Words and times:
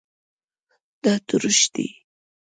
دا 1.03 1.13
تروش 1.27 1.57
دی 1.73 1.87